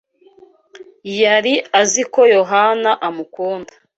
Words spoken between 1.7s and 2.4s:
azi ko